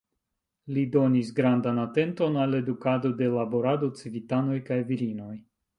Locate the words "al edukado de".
2.45-3.31